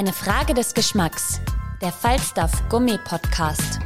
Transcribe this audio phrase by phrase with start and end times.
[0.00, 1.42] Eine Frage des Geschmacks.
[1.82, 3.80] Der Falstaff Gummi Podcast.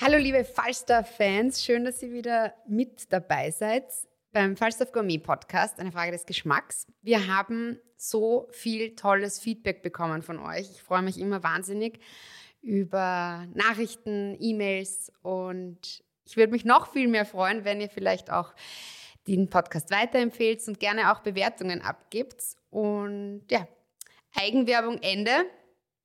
[0.00, 3.84] Hallo liebe Falstaff-Fans, schön, dass ihr wieder mit dabei seid
[4.32, 6.86] beim Falstaff Gourmet Podcast, eine Frage des Geschmacks.
[7.02, 10.70] Wir haben so viel tolles Feedback bekommen von euch.
[10.70, 12.00] Ich freue mich immer wahnsinnig
[12.62, 18.54] über Nachrichten, E-Mails und ich würde mich noch viel mehr freuen, wenn ihr vielleicht auch
[19.26, 22.42] den Podcast weiterempfehlt und gerne auch Bewertungen abgibt.
[22.70, 23.66] Und ja,
[24.34, 25.32] Eigenwerbung Ende.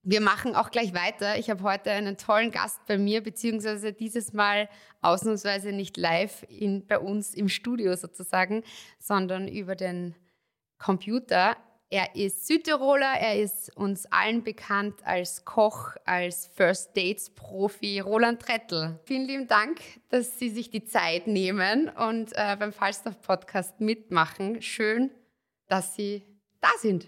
[0.04, 1.38] Wir machen auch gleich weiter.
[1.38, 4.70] Ich habe heute einen tollen Gast bei mir, beziehungsweise dieses Mal
[5.02, 8.64] ausnahmsweise nicht live in, bei uns im Studio sozusagen,
[9.00, 10.16] sondern über den
[10.78, 11.58] Computer.
[11.92, 18.42] Er ist Südtiroler, er ist uns allen bekannt als Koch, als First Dates Profi, Roland
[18.42, 19.00] Trettl.
[19.04, 24.64] Vielen lieben Dank, dass Sie sich die Zeit nehmen und äh, beim Falstaff Podcast mitmachen.
[24.64, 25.12] Schön,
[25.68, 26.24] dass Sie
[26.60, 27.08] da sind.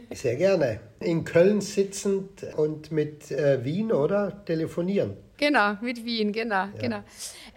[0.12, 0.80] Sehr gerne.
[1.00, 4.44] In Köln sitzend und mit äh, Wien, oder?
[4.44, 5.16] Telefonieren.
[5.38, 6.72] Genau, mit Wien, genau, ja.
[6.78, 7.02] genau.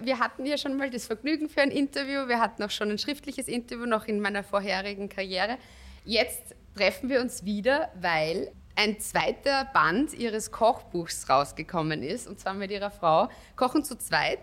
[0.01, 2.29] Wir hatten ja schon mal das Vergnügen für ein Interview.
[2.29, 5.57] Wir hatten auch schon ein schriftliches Interview noch in meiner vorherigen Karriere.
[6.05, 12.53] Jetzt treffen wir uns wieder, weil ein zweiter Band ihres Kochbuchs rausgekommen ist, und zwar
[12.53, 13.27] mit ihrer Frau.
[13.55, 14.39] Kochen zu zweit.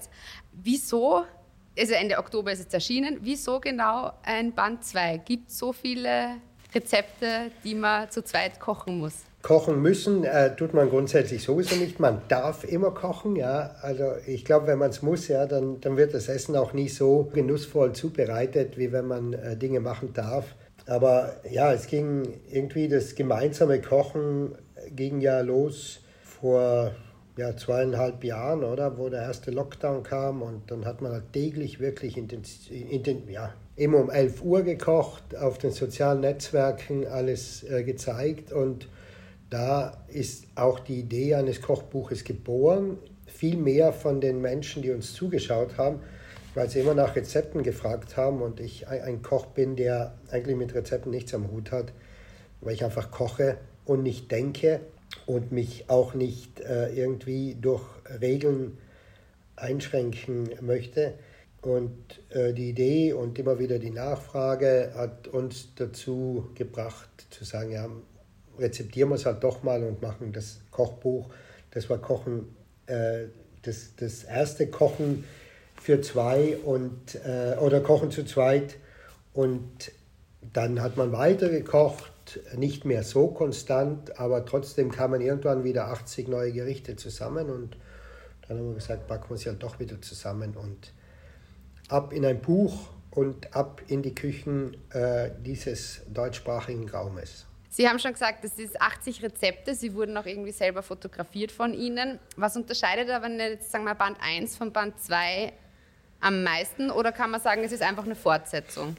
[0.53, 1.25] Wieso,
[1.79, 5.19] also Ende Oktober ist es erschienen, wieso genau ein Band 2?
[5.19, 6.39] Gibt so viele
[6.75, 9.15] Rezepte, die man zu zweit kochen muss?
[9.43, 12.01] Kochen müssen äh, tut man grundsätzlich sowieso nicht.
[12.01, 13.77] Man darf immer kochen, ja.
[13.83, 16.89] Also ich glaube, wenn man es muss, ja, dann, dann wird das Essen auch nie
[16.89, 20.57] so genussvoll zubereitet, wie wenn man äh, Dinge machen darf.
[20.87, 24.55] Aber ja, es ging irgendwie das gemeinsame Kochen
[24.91, 26.93] ging ja los vor
[27.37, 28.99] ja, zweieinhalb Jahren, oder?
[28.99, 32.71] Wo der erste Lockdown kam und dann hat man halt täglich wirklich intensiv,
[33.29, 38.89] ja, immer um 11 Uhr gekocht, auf den sozialen Netzwerken alles äh, gezeigt und
[39.49, 42.99] da ist auch die Idee eines Kochbuches geboren.
[43.27, 46.01] Viel mehr von den Menschen, die uns zugeschaut haben,
[46.55, 50.75] weil sie immer nach Rezepten gefragt haben und ich ein Koch bin, der eigentlich mit
[50.75, 51.93] Rezepten nichts am Hut hat,
[52.61, 54.81] weil ich einfach koche und nicht denke
[55.27, 57.85] und mich auch nicht äh, irgendwie durch
[58.21, 58.79] Regeln
[59.57, 61.15] einschränken möchte.
[61.63, 67.71] Und äh, die Idee und immer wieder die Nachfrage hat uns dazu gebracht zu sagen,
[67.71, 67.89] ja,
[68.59, 71.31] rezeptieren wir es halt doch mal und machen das Kochbuch.
[71.71, 72.55] Das war Kochen,
[72.87, 73.27] äh,
[73.63, 75.25] das, das erste Kochen
[75.83, 78.77] für zwei und, äh, oder Kochen zu zweit.
[79.35, 79.91] Und
[80.53, 86.29] dann hat man weiter gekocht, nicht mehr so konstant, aber trotzdem kamen irgendwann wieder 80
[86.29, 87.77] neue Gerichte zusammen und
[88.47, 90.93] dann haben wir gesagt, packen wir sie halt doch wieder zusammen und
[91.89, 97.47] ab in ein Buch und ab in die Küchen äh, dieses deutschsprachigen Raumes.
[97.69, 99.75] Sie haben schon gesagt, das ist 80 Rezepte.
[99.75, 102.19] Sie wurden auch irgendwie selber fotografiert von Ihnen.
[102.37, 105.53] Was unterscheidet aber jetzt, sagen wir, Band 1 von Band 2
[106.23, 106.91] am meisten?
[106.91, 108.97] Oder kann man sagen, es ist einfach eine Fortsetzung?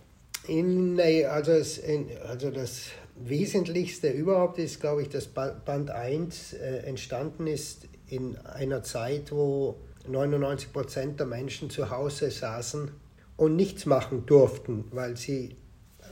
[0.48, 1.54] In, nee, also,
[2.28, 8.84] also das Wesentlichste überhaupt ist, glaube ich, dass Band 1 äh, entstanden ist in einer
[8.84, 12.92] Zeit, wo 99 Prozent der Menschen zu Hause saßen
[13.38, 15.56] und nichts machen durften, weil sie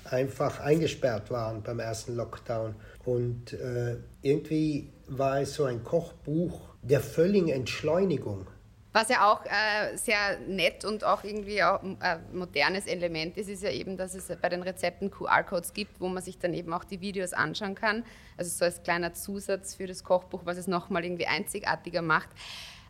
[0.05, 2.75] einfach eingesperrt waren beim ersten Lockdown.
[3.05, 8.47] Und äh, irgendwie war es so ein Kochbuch der völligen Entschleunigung.
[8.93, 13.47] Was ja auch äh, sehr nett und auch irgendwie auch ein äh, modernes Element ist,
[13.47, 16.73] ist ja eben, dass es bei den Rezepten QR-Codes gibt, wo man sich dann eben
[16.73, 18.03] auch die Videos anschauen kann.
[18.35, 22.27] Also so als kleiner Zusatz für das Kochbuch, was es nochmal irgendwie einzigartiger macht.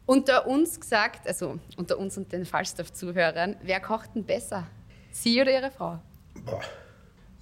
[0.08, 4.66] Unter uns gesagt, also unter uns und den Falstaff-Zuhörern, wer kocht denn besser?
[5.12, 6.00] Sie oder Ihre Frau?
[6.46, 6.62] Boah.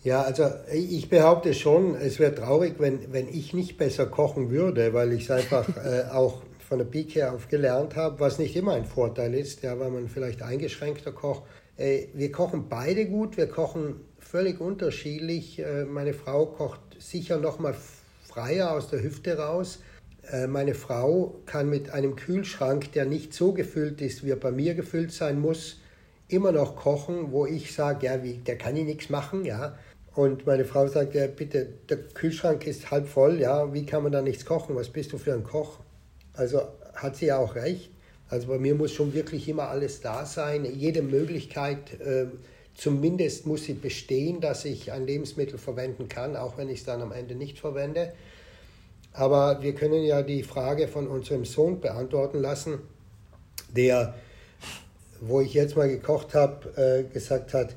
[0.04, 4.94] Ja, also ich behaupte schon, es wäre traurig, wenn, wenn ich nicht besser kochen würde,
[4.94, 8.74] weil ich es einfach äh, auch von der Pike auf gelernt habe, was nicht immer
[8.74, 11.44] ein Vorteil ist, ja, weil man vielleicht eingeschränkter kocht.
[11.78, 15.60] Äh, wir kochen beide gut, wir kochen völlig unterschiedlich.
[15.60, 17.76] Äh, meine Frau kocht sicher noch mal
[18.28, 19.80] freier aus der Hüfte raus
[20.32, 24.52] Äh, meine Frau kann mit einem Kühlschrank, der nicht so gefüllt ist, wie er bei
[24.52, 25.78] mir gefüllt sein muss,
[26.28, 29.76] immer noch kochen, wo ich sage, ja, wie, der kann ich nichts machen, ja.
[30.14, 34.12] Und meine Frau sagt, ja, bitte, der Kühlschrank ist halb voll, ja, wie kann man
[34.12, 34.76] da nichts kochen?
[34.76, 35.80] Was bist du für ein Koch?
[36.40, 37.92] Also hat sie ja auch recht.
[38.30, 40.64] Also bei mir muss schon wirklich immer alles da sein.
[40.64, 42.28] Jede Möglichkeit, äh,
[42.76, 47.02] zumindest muss sie bestehen, dass ich ein Lebensmittel verwenden kann, auch wenn ich es dann
[47.02, 48.14] am Ende nicht verwende.
[49.12, 52.80] Aber wir können ja die Frage von unserem Sohn beantworten lassen,
[53.76, 54.16] der,
[55.20, 57.76] wo ich jetzt mal gekocht habe, äh, gesagt hat,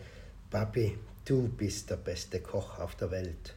[0.51, 3.55] Papi, du bist der beste Koch auf der Welt.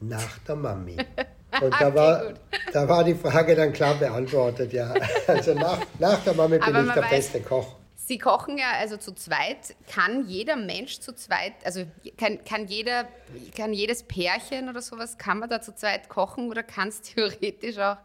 [0.00, 0.96] Nach der Mami.
[1.60, 2.32] Und da, war,
[2.72, 4.94] da war die Frage dann klar beantwortet, ja.
[5.26, 7.76] Also nach, nach der Mami bin ich der weiß, beste Koch.
[7.96, 9.74] Sie kochen ja also zu zweit.
[9.88, 11.84] Kann jeder Mensch zu zweit, also
[12.16, 13.06] kann, kann, jeder,
[13.56, 17.78] kann jedes Pärchen oder sowas, kann man da zu zweit kochen oder kann es theoretisch
[17.78, 17.98] auch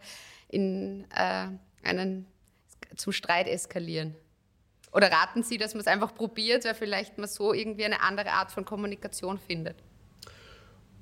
[0.50, 1.48] in äh,
[1.84, 2.28] einen
[2.96, 4.16] zum Streit eskalieren?
[4.94, 8.32] Oder raten Sie, dass man es einfach probiert, weil vielleicht man so irgendwie eine andere
[8.32, 9.76] Art von Kommunikation findet?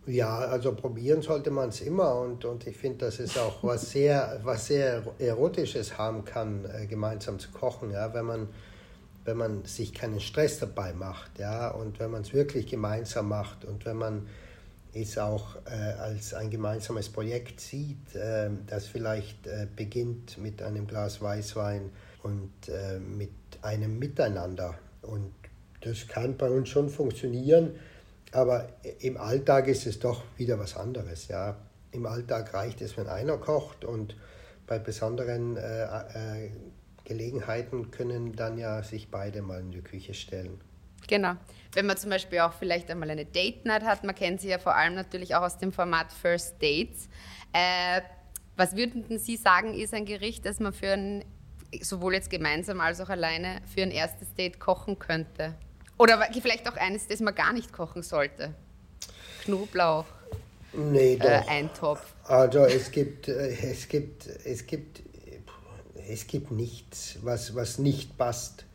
[0.08, 3.92] Ja, also probieren sollte man es immer und, und ich finde, dass es auch was
[3.92, 8.48] sehr, was sehr Erotisches haben kann, äh, gemeinsam zu kochen, ja, wenn man,
[9.24, 13.66] wenn man sich keinen Stress dabei macht, ja, und wenn man es wirklich gemeinsam macht
[13.66, 14.28] und wenn man
[14.94, 20.86] es auch äh, als ein gemeinsames Projekt sieht, äh, das vielleicht äh, beginnt mit einem
[20.86, 21.90] Glas Weißwein
[22.24, 23.32] und äh, mit
[23.62, 24.76] einem Miteinander.
[25.02, 25.34] Und
[25.82, 27.72] das kann bei uns schon funktionieren
[28.36, 28.68] aber
[29.00, 31.30] im Alltag ist es doch wieder was anderes.
[31.30, 31.56] Ja.
[31.92, 34.18] Im Alltag reicht es, wenn einer kocht und
[34.68, 36.52] bei besonderen äh, äh,
[37.06, 40.60] Gelegenheiten können dann ja sich beide mal in die Küche stellen.
[41.08, 41.36] Genau.
[41.74, 44.60] Wenn man zum Beispiel auch vielleicht einmal eine Date Night hat, man kennt sie ja
[44.60, 47.08] vor allem natürlich auch aus dem Format First Dates.
[47.54, 48.02] Äh,
[48.58, 51.24] was würden Sie sagen, ist ein Gericht, das man für ein,
[51.82, 55.54] sowohl jetzt gemeinsam als auch alleine für ein erstes Date kochen könnte?
[55.98, 58.54] Oder vielleicht auch eines, das man gar nicht kochen sollte.
[59.44, 60.06] Knoblauch.
[60.74, 61.26] Nee, äh, doch.
[61.26, 62.02] Äh, Eintopf.
[62.26, 65.02] Also es gibt, äh, es gibt, es gibt,
[66.10, 68.66] es gibt nichts, was, was nicht passt.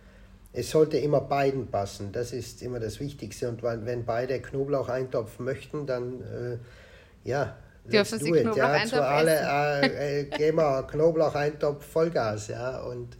[0.52, 2.10] Es sollte immer beiden passen.
[2.12, 3.48] Das ist immer das Wichtigste.
[3.48, 10.24] Und wenn beide Knoblauch-Eintopf möchten, dann äh, ja, dürfen sie Knoblauch-Eintopf ja, alle äh, äh,
[10.24, 13.16] gehen wir Knoblauch-Eintopf Vollgas, ja und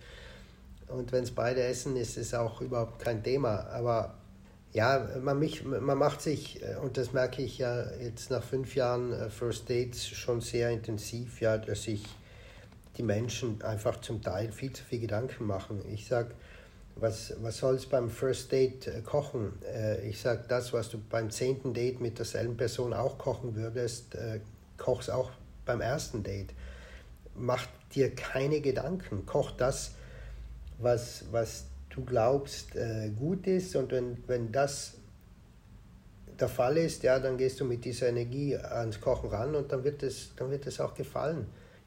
[0.91, 3.67] und wenn es beide essen, ist es auch überhaupt kein Thema.
[3.71, 4.15] Aber
[4.73, 8.75] ja, man, mich, man macht sich, äh, und das merke ich ja jetzt nach fünf
[8.75, 12.05] Jahren äh, First Dates schon sehr intensiv, ja, dass sich
[12.97, 15.81] die Menschen einfach zum Teil viel zu viel Gedanken machen.
[15.93, 16.33] Ich sage,
[16.97, 19.53] was, was soll es beim First Date äh, kochen?
[20.09, 24.17] ich sage, das, was du beim zehnten Date mit derselben Person auch kochen würdest,
[24.77, 25.31] koch es auch
[25.65, 26.53] beim ersten Date.
[27.35, 29.25] Mach dir keine Gedanken.
[29.27, 29.93] Koch das,
[30.81, 34.95] was, was du glaubst äh, gut ist und wenn, wenn das
[36.41, 39.85] der Fall ist, ja, dann gehst du mit dieser Energie ans Kochen ran und dann
[39.85, 41.47] wird es, dann wird es auch gefallen.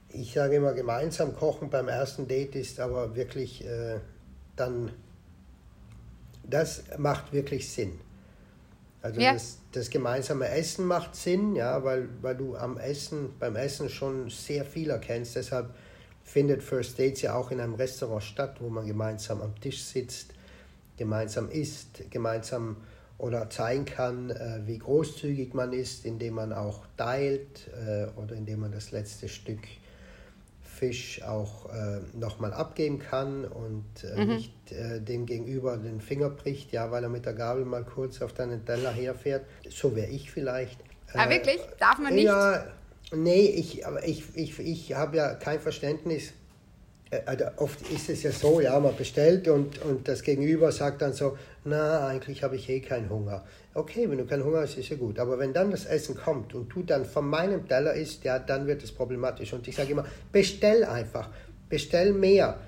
[0.10, 4.00] Ich sage immer, gemeinsam kochen beim ersten Date ist aber wirklich äh,
[4.56, 4.92] dann,
[6.48, 8.00] das macht wirklich Sinn.
[9.02, 9.34] Also ja.
[9.34, 14.30] das, das, gemeinsame Essen macht Sinn, ja, weil, weil du am Essen, beim Essen schon
[14.30, 15.36] sehr viel erkennst.
[15.36, 15.74] Deshalb
[16.24, 20.34] findet First Dates ja auch in einem Restaurant statt, wo man gemeinsam am Tisch sitzt,
[20.98, 22.78] gemeinsam isst, gemeinsam
[23.18, 28.62] oder zeigen kann, äh, wie großzügig man ist, indem man auch teilt äh, oder indem
[28.62, 29.60] man das letzte Stück
[30.62, 34.36] Fisch auch äh, nochmal abgeben kann und äh, mhm.
[34.36, 38.22] nicht äh, dem Gegenüber den Finger bricht, ja, weil er mit der Gabel mal kurz
[38.22, 39.46] auf deinen Teller herfährt.
[39.70, 40.80] So wäre ich vielleicht.
[41.14, 41.62] Ah, wirklich?
[41.80, 42.26] Darf man nicht?
[42.26, 42.66] Ja,
[43.16, 46.34] Nee, ich, ich, ich, ich habe ja kein Verständnis.
[47.12, 51.02] Äh, also oft ist es ja so, ja, man bestellt und, und das Gegenüber sagt
[51.02, 53.44] dann so, na, eigentlich habe ich eh keinen Hunger.
[53.74, 55.20] Okay, wenn du keinen Hunger hast, ist ja gut.
[55.20, 58.68] Aber wenn dann das Essen kommt und du dann von meinem Teller isst, ja, dann
[58.68, 59.54] wird es problematisch.
[59.54, 61.30] Und ich sage immer, bestell einfach,
[61.70, 62.60] bestell mehr.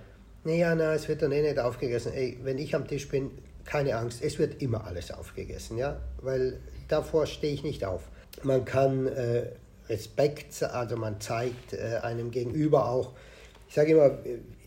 [0.43, 2.13] Naja, na, es wird dann eh nicht aufgegessen.
[2.13, 3.31] Ey, wenn ich am Tisch bin,
[3.65, 8.03] keine Angst, es wird immer alles aufgegessen, ja, weil davor stehe ich nicht auf.
[8.43, 9.47] Man kann äh,
[9.89, 13.13] Respekt, also man zeigt äh, einem gegenüber auch,
[13.67, 14.17] ich sage immer,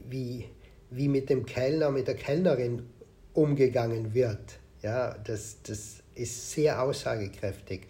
[0.09, 0.47] wie,
[0.91, 2.83] wie mit dem Kellner, mit der Kellnerin
[3.35, 4.59] umgegangen wird.
[4.83, 7.87] Ja, das, das ist sehr aussagekräftig.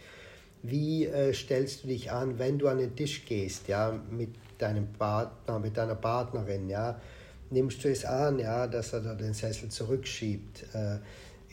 [0.62, 4.92] Wie äh, stellst du dich an, wenn du an den Tisch gehst, ja, mit deinem
[4.92, 7.00] Partner, mit deiner Partnerin, ja?
[7.50, 10.66] Nimmst du es an, ja, dass er da den Sessel zurückschiebt?
[10.74, 10.98] Äh,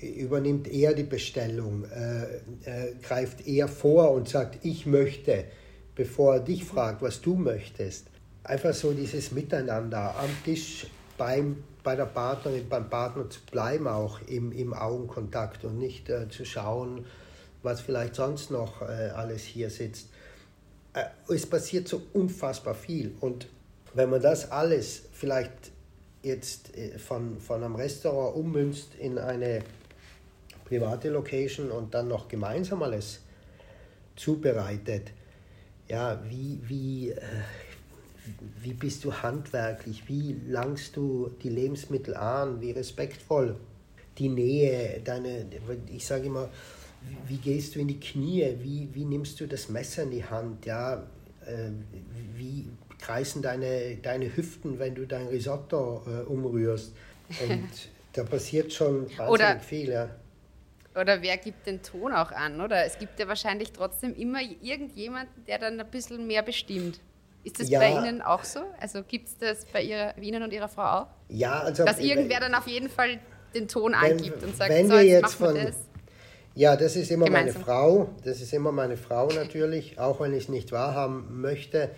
[0.05, 1.85] übernimmt er die Bestellung?
[1.85, 2.23] Äh,
[2.65, 5.45] äh greift er vor und sagt, ich möchte?
[5.95, 8.07] Bevor er dich fragt, was du möchtest.
[8.43, 10.87] Einfach so dieses Miteinander am Tisch
[11.17, 16.29] beim, bei der Partnerin, beim Partner zu bleiben, auch im, im Augenkontakt und nicht äh,
[16.29, 17.05] zu schauen,
[17.63, 20.09] was vielleicht sonst noch äh, alles hier sitzt.
[20.93, 23.15] Äh, es passiert so unfassbar viel.
[23.21, 23.47] Und
[23.93, 25.71] wenn man das alles vielleicht
[26.21, 29.61] jetzt äh, von, von einem Restaurant ummünzt in eine
[30.65, 33.21] private Location und dann noch gemeinsam alles
[34.15, 35.11] zubereitet,
[35.87, 37.21] ja, wie, wie, äh,
[38.61, 43.55] wie bist du handwerklich, wie langst du die Lebensmittel an, wie respektvoll?
[44.17, 45.45] Die Nähe, deine,
[45.87, 46.49] ich sage immer,
[47.27, 50.65] wie gehst du in die Knie, wie, wie nimmst du das Messer in die Hand,
[50.65, 51.03] ja,
[51.45, 51.69] äh,
[52.35, 52.67] wie
[52.99, 56.93] kreisen deine, deine Hüften, wenn du dein Risotto äh, umrührst.
[57.29, 57.69] Und
[58.13, 60.09] da passiert schon wahnsinnig oder, viel, ja.
[60.99, 62.85] Oder wer gibt den Ton auch an, oder?
[62.85, 66.99] Es gibt ja wahrscheinlich trotzdem immer irgendjemanden, der dann ein bisschen mehr bestimmt.
[67.43, 67.79] Ist das ja.
[67.79, 68.61] bei Ihnen auch so?
[68.79, 71.07] Also gibt es das bei ihrer, Ihnen und Ihrer Frau auch?
[71.29, 71.85] Ja, also.
[71.85, 73.19] Dass irgendwer dann auf jeden Fall
[73.53, 75.75] den Ton wenn, angibt und sagt, wenn so, jetzt, jetzt von, das.
[76.55, 77.53] Ja, das ist immer Gemeinsam.
[77.53, 78.09] meine Frau.
[78.23, 81.91] Das ist immer meine Frau natürlich, auch wenn ich es nicht wahrhaben möchte.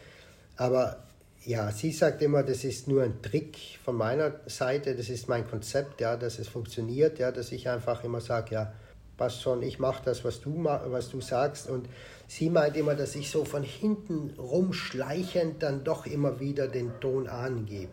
[0.58, 1.04] Aber
[1.46, 5.50] ja, sie sagt immer, das ist nur ein Trick von meiner Seite, das ist mein
[5.50, 8.74] Konzept, ja, dass es funktioniert, ja, dass ich einfach immer sage, ja,
[9.18, 11.70] passt schon, ich mache das, was du, was du sagst.
[11.70, 11.90] Und
[12.28, 17.28] sie meint immer, dass ich so von hinten rumschleichend dann doch immer wieder den Ton
[17.28, 17.92] angebe.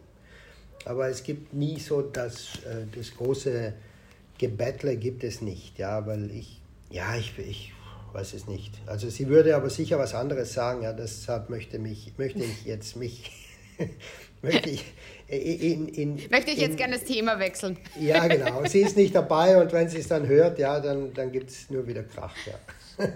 [0.84, 3.72] Aber es gibt nie so das, äh, das große
[4.38, 7.72] Gebettle gibt es nicht, ja, weil ich, ja, ich, ich
[8.12, 8.74] weiß es nicht.
[8.86, 12.96] Also sie würde aber sicher was anderes sagen, ja, deshalb möchte, mich, möchte ich jetzt
[12.96, 13.30] mich,
[14.42, 14.84] möchte ich
[15.26, 17.78] in, in, Möchte ich jetzt gerne das Thema wechseln.
[17.98, 18.64] Ja, genau.
[18.66, 21.70] Sie ist nicht dabei und wenn sie es dann hört, ja, dann, dann gibt es
[21.70, 22.34] nur wieder Krach.
[22.46, 23.08] Ja.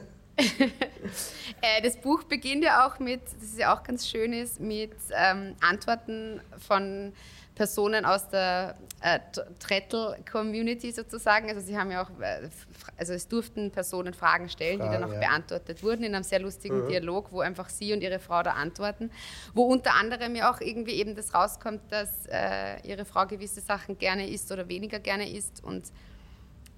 [1.60, 4.92] Äh, das Buch beginnt ja auch mit, das ist ja auch ganz schön ist, mit
[5.12, 7.12] ähm, Antworten von
[7.58, 9.18] Personen aus der äh,
[9.58, 11.48] Trettel-Community sozusagen.
[11.48, 12.48] Also sie haben ja auch, äh,
[12.96, 15.18] also es durften Personen Fragen stellen, Fragen, die dann auch ja.
[15.18, 16.88] beantwortet wurden in einem sehr lustigen mhm.
[16.88, 19.10] Dialog, wo einfach sie und ihre Frau da antworten.
[19.54, 23.98] Wo unter anderem ja auch irgendwie eben das rauskommt, dass äh, ihre Frau gewisse Sachen
[23.98, 25.86] gerne isst oder weniger gerne isst und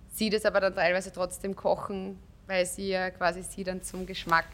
[0.08, 4.46] sie das aber dann teilweise trotzdem kochen, weil sie ja quasi sie dann zum Geschmack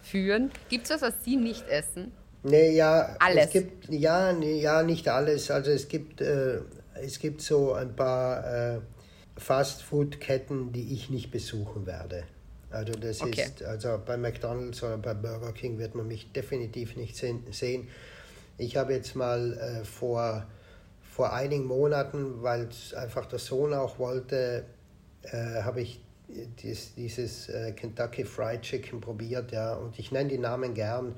[0.00, 0.52] führen.
[0.68, 2.12] Gibt es was, was sie nicht essen?
[2.48, 3.46] Nee, ja, alles.
[3.46, 5.50] Es gibt, ja, nee, ja, nicht alles.
[5.50, 6.60] Also es gibt, äh,
[6.94, 8.80] es gibt so ein paar äh,
[9.36, 12.24] Fast-Food-Ketten, die ich nicht besuchen werde.
[12.70, 13.42] Also das okay.
[13.42, 17.88] ist, also bei McDonald's oder bei Burger King wird man mich definitiv nicht sehen.
[18.58, 20.46] Ich habe jetzt mal äh, vor,
[21.02, 24.64] vor einigen Monaten, weil es einfach der Sohn auch wollte,
[25.22, 26.00] äh, habe ich
[26.62, 31.14] dies, dieses äh, Kentucky Fried Chicken probiert, ja, und ich nenne die Namen gern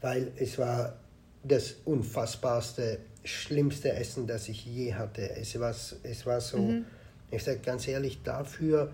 [0.00, 0.96] weil es war
[1.42, 5.30] das unfassbarste, schlimmste Essen, das ich je hatte.
[5.36, 6.84] Es war, es war so, mhm.
[7.30, 8.92] ich sage ganz ehrlich, dafür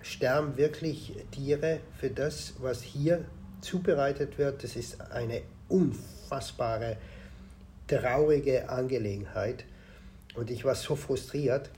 [0.00, 3.24] sterben wirklich Tiere für das, was hier
[3.60, 4.64] zubereitet wird.
[4.64, 6.96] Das ist eine unfassbare,
[7.86, 9.64] traurige Angelegenheit.
[10.34, 11.70] Und ich war so frustriert.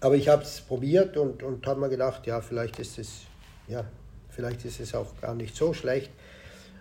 [0.00, 3.22] Aber ich habe es probiert und, und habe mir gedacht, ja, vielleicht ist es,
[3.66, 3.84] ja,
[4.28, 6.10] vielleicht ist es auch gar nicht so schlecht.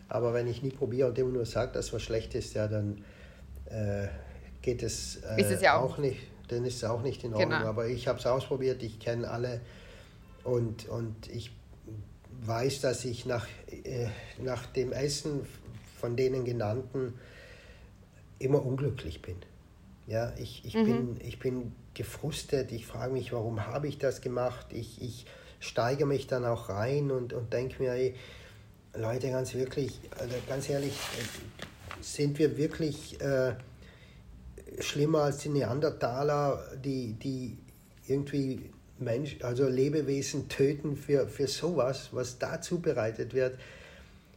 [0.08, 3.04] Aber wenn ich nie probiere und immer nur sage, dass was schlecht ist, ja, dann
[3.66, 4.08] äh,
[4.62, 7.52] geht es, äh, es ja auch, auch, nicht, dann ist es auch nicht in Ordnung.
[7.52, 7.70] Genau.
[7.70, 9.62] Aber ich habe es ausprobiert, ich kenne alle
[10.44, 11.52] und, und ich
[12.46, 13.48] weiß, dass ich nach,
[13.84, 14.08] äh,
[14.44, 15.46] nach dem Essen
[16.00, 17.14] von denen genannten
[18.38, 19.38] immer unglücklich bin.
[20.08, 20.86] Ja, ich, ich, mhm.
[20.86, 24.68] bin, ich bin gefrustet, ich frage mich, warum habe ich das gemacht?
[24.72, 25.26] Ich, ich
[25.60, 28.14] steige mich dann auch rein und, und denke mir, ey,
[28.98, 30.94] Leute, ganz wirklich, also ganz ehrlich,
[32.02, 33.54] sind wir wirklich äh,
[34.80, 37.58] schlimmer als die Neandertaler, die, die
[38.08, 43.60] irgendwie Mensch, also Lebewesen töten für, für sowas, was da zubereitet wird,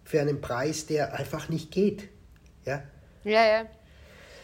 [0.05, 2.09] für einen Preis, der einfach nicht geht.
[2.65, 2.83] Ja,
[3.25, 3.47] ja.
[3.47, 3.67] ja.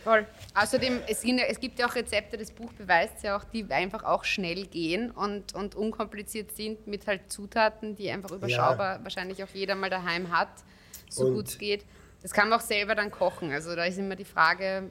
[0.05, 0.27] Voll.
[0.55, 4.05] Außerdem, es, sind, es, gibt ja auch Rezepte, das Buch beweist ja auch, die einfach
[4.05, 9.03] auch schnell gehen und, und unkompliziert sind mit halt Zutaten, die einfach überschaubar ja.
[9.03, 10.51] wahrscheinlich auch jeder mal daheim hat,
[11.09, 11.85] so gut es geht.
[12.23, 13.51] Das kann man auch selber dann kochen.
[13.51, 14.91] Also da ist immer die Frage,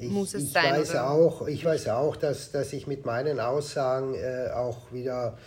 [0.00, 0.72] muss es ich sein?
[0.72, 1.10] Weiß oder?
[1.10, 5.38] Auch, ich weiß auch, dass, dass ich mit meinen Aussagen äh, auch wieder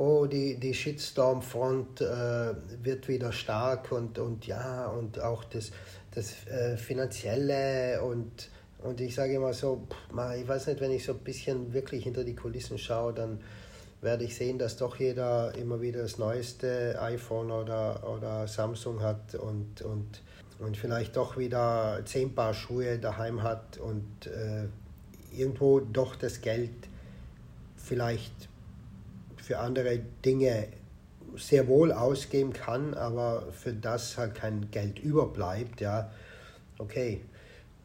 [0.00, 5.72] oh, die, die Shitstorm-Front äh, wird wieder stark und, und ja, und auch das,
[6.14, 8.48] das äh, Finanzielle und,
[8.82, 12.04] und ich sage immer so, pff, ich weiß nicht, wenn ich so ein bisschen wirklich
[12.04, 13.40] hinter die Kulissen schaue, dann
[14.00, 19.34] werde ich sehen, dass doch jeder immer wieder das neueste iPhone oder, oder Samsung hat
[19.34, 20.22] und, und,
[20.58, 24.66] und vielleicht doch wieder zehn Paar Schuhe daheim hat und äh,
[25.36, 26.70] irgendwo doch das Geld
[27.76, 28.48] vielleicht
[29.36, 30.68] für andere Dinge
[31.36, 36.10] sehr wohl ausgeben kann, aber für das halt kein Geld überbleibt, ja,
[36.78, 37.22] okay.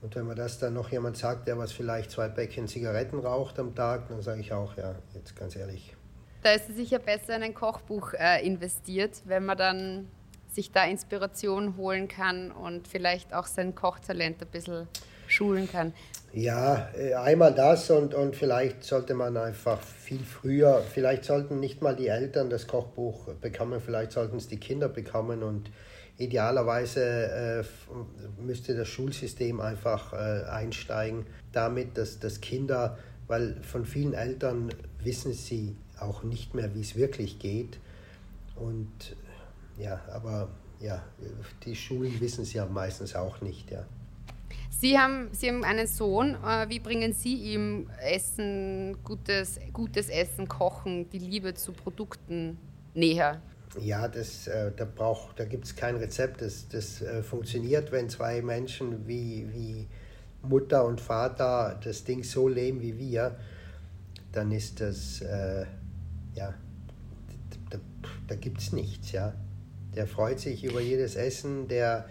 [0.01, 3.57] Und wenn mir das dann noch jemand sagt, der was vielleicht zwei Päckchen Zigaretten raucht
[3.59, 5.95] am Tag, dann sage ich auch, ja, jetzt ganz ehrlich.
[6.43, 10.07] Da ist es sicher besser in ein Kochbuch äh, investiert, wenn man dann
[10.51, 14.87] sich da Inspiration holen kann und vielleicht auch sein Kochtalent ein bisschen
[15.27, 15.93] schulen kann.
[16.35, 21.81] Ja, äh, einmal das und, und vielleicht sollte man einfach viel früher, vielleicht sollten nicht
[21.81, 25.71] mal die Eltern das Kochbuch bekommen, vielleicht sollten es die Kinder bekommen und
[26.17, 27.63] idealerweise äh,
[28.41, 35.31] müsste das Schulsystem einfach äh, einsteigen, damit, dass, dass Kinder, weil von vielen Eltern wissen
[35.31, 37.79] sie auch nicht mehr, wie es wirklich geht
[38.55, 39.15] und
[39.77, 40.49] ja, aber
[40.81, 41.01] ja,
[41.63, 43.85] die Schulen wissen es ja meistens auch nicht, ja.
[44.85, 46.35] Sie haben, Sie haben einen Sohn.
[46.45, 52.59] Äh, wie bringen Sie ihm Essen, gutes, gutes Essen, Kochen, die Liebe zu Produkten
[52.93, 53.41] näher?
[53.81, 56.39] Ja, das, äh, da, braucht, da gibt es kein Rezept.
[56.39, 59.87] Das, das äh, funktioniert, wenn zwei Menschen wie, wie
[60.43, 63.39] Mutter und Vater das Ding so leben wie wir,
[64.33, 65.65] dann ist das, äh,
[66.35, 66.53] ja,
[67.71, 67.79] da,
[68.27, 69.33] da gibt es nichts, ja.
[69.95, 72.05] Der freut sich über jedes Essen, der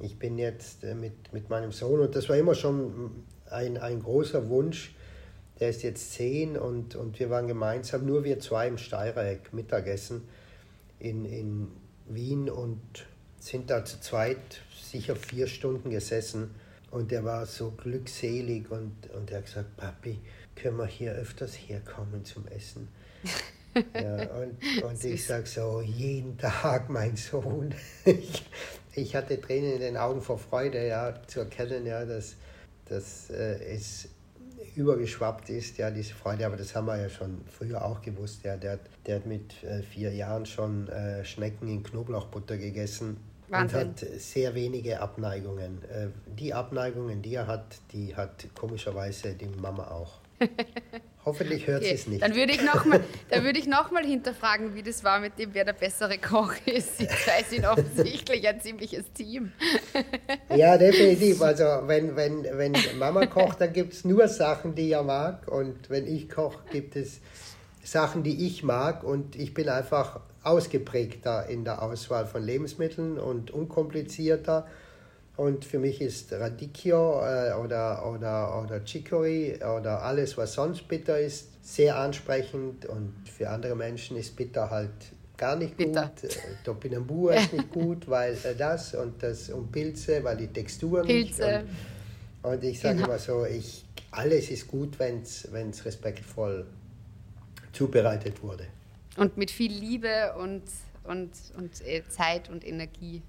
[0.00, 4.02] ich bin jetzt äh, mit, mit meinem Sohn und das war immer schon ein, ein
[4.02, 4.94] großer Wunsch.
[5.58, 10.22] Der ist jetzt zehn und, und wir waren gemeinsam, nur wir zwei im Steirereck Mittagessen
[10.98, 11.68] in, in
[12.08, 12.80] Wien und
[13.38, 16.54] sind da zu zweit sicher vier Stunden gesessen.
[16.90, 20.18] Und er war so glückselig und, und er hat gesagt, Papi,
[20.56, 22.88] können wir hier öfters herkommen zum Essen?
[23.94, 27.74] ja, und, und ich sage so, jeden Tag, mein Sohn.
[28.04, 28.44] Ich,
[28.94, 32.36] ich hatte Tränen in den Augen vor Freude, ja, zu erkennen, ja, dass,
[32.86, 34.08] dass äh, es
[34.76, 38.56] übergeschwappt ist, ja, diese Freude, aber das haben wir ja schon früher auch gewusst, ja,
[38.56, 43.16] der, der hat mit äh, vier Jahren schon äh, Schnecken in Knoblauchbutter gegessen
[43.48, 43.80] Wahnsinn.
[43.80, 45.82] und hat sehr wenige Abneigungen.
[45.84, 50.18] Äh, die Abneigungen, die er hat, die hat komischerweise die Mama auch.
[51.30, 51.90] Hoffentlich hört okay.
[51.90, 52.22] sie es nicht.
[52.22, 56.54] Dann würde ich nochmal noch hinterfragen, wie das war mit dem, wer der bessere Koch
[56.66, 56.98] ist.
[56.98, 59.52] Sie zwei sind offensichtlich ein ziemliches Team.
[60.54, 61.40] Ja, definitiv.
[61.40, 65.46] Also wenn, wenn, wenn Mama kocht, dann gibt es nur Sachen, die er mag.
[65.48, 67.20] Und wenn ich koche, gibt es
[67.84, 69.04] Sachen, die ich mag.
[69.04, 74.66] Und ich bin einfach ausgeprägter in der Auswahl von Lebensmitteln und unkomplizierter.
[75.40, 81.18] Und für mich ist Radicchio äh, oder, oder, oder Chicory oder alles, was sonst bitter
[81.18, 82.84] ist, sehr ansprechend.
[82.84, 84.90] Und für andere Menschen ist bitter halt
[85.38, 86.12] gar nicht bitter.
[86.20, 86.30] gut.
[86.30, 91.04] Äh, Topinambur ist nicht gut, weil äh, das und das und Pilze, weil die Textur
[91.04, 91.62] Pilze.
[91.62, 91.64] nicht.
[92.42, 93.06] Und, und ich sage genau.
[93.08, 96.66] immer so, ich, alles ist gut, wenn es respektvoll
[97.72, 98.66] zubereitet wurde.
[99.16, 100.64] Und mit viel Liebe und,
[101.04, 103.22] und, und äh, Zeit und Energie.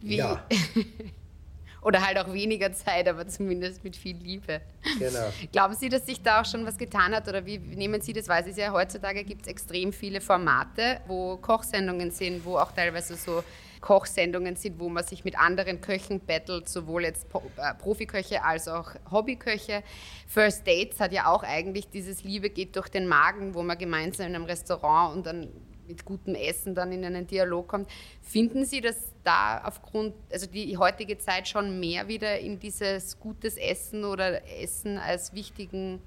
[0.00, 0.46] Wie, ja.
[1.80, 4.60] Oder halt auch weniger Zeit, aber zumindest mit viel Liebe.
[4.98, 5.32] Genau.
[5.52, 7.28] Glauben Sie, dass sich da auch schon was getan hat?
[7.28, 8.28] Oder wie nehmen Sie das?
[8.28, 13.16] Es ist ja heutzutage gibt es extrem viele Formate, wo Kochsendungen sind, wo auch teilweise
[13.16, 13.44] so
[13.80, 18.90] Kochsendungen sind, wo man sich mit anderen Köchen battelt, sowohl jetzt äh, Profiköche als auch
[19.10, 19.82] Hobbyköche.
[20.26, 24.26] First Dates hat ja auch eigentlich dieses Liebe geht durch den Magen, wo man gemeinsam
[24.26, 25.48] in einem Restaurant und dann
[25.88, 27.90] mit gutem Essen dann in einen Dialog kommt.
[28.22, 33.56] Finden Sie, dass da aufgrund, also die heutige Zeit schon mehr wieder in dieses gutes
[33.56, 36.00] Essen oder Essen als wichtigen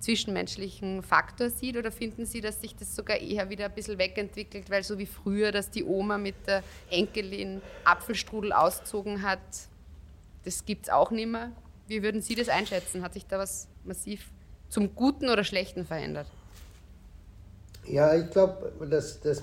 [0.00, 4.70] zwischenmenschlichen Faktor sieht oder finden Sie, dass sich das sogar eher wieder ein bisschen wegentwickelt,
[4.70, 9.40] weil so wie früher, dass die Oma mit der Enkelin Apfelstrudel ausgezogen hat,
[10.44, 11.52] das gibt es auch nicht mehr.
[11.88, 13.02] Wie würden Sie das einschätzen?
[13.02, 14.30] Hat sich da was massiv
[14.68, 16.30] zum Guten oder Schlechten verändert?
[17.90, 19.42] Ja, ich glaube, dass, dass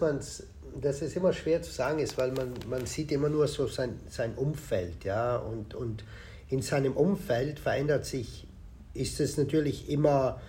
[0.80, 4.00] dass es immer schwer zu sagen ist, weil man, man sieht immer nur so sein,
[4.10, 6.04] sein Umfeld, ja, und, und
[6.50, 8.48] in seinem Umfeld verändert sich,
[8.94, 10.42] ist es natürlich immer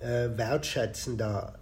[0.00, 1.58] äh, wertschätzender,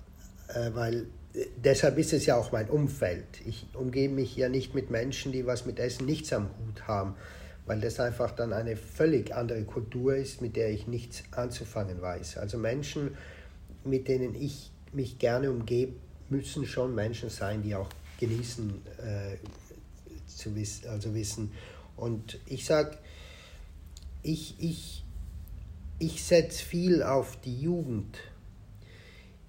[0.48, 3.24] äh, weil äh, deshalb ist es ja auch mein Umfeld.
[3.46, 7.14] Ich umgebe mich ja nicht mit Menschen, die was mit Essen nichts am Hut haben,
[7.66, 12.38] weil das einfach dann eine völlig andere Kultur ist, mit der ich nichts anzufangen weiß.
[12.38, 13.16] Also Menschen,
[13.84, 15.94] mit denen ich mich gerne umgebe,
[16.28, 19.36] müssen schon Menschen sein, die auch genießen äh,
[20.26, 21.52] zu wissen, also wissen.
[21.96, 22.98] Und ich sage,
[24.22, 25.04] ich, ich,
[25.98, 28.18] ich setze viel auf die Jugend.